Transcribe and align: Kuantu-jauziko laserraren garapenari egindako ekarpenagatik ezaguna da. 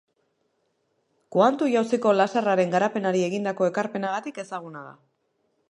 Kuantu-jauziko 1.35 2.15
laserraren 2.21 2.73
garapenari 2.77 3.23
egindako 3.29 3.69
ekarpenagatik 3.73 4.45
ezaguna 4.47 4.85
da. 4.89 4.97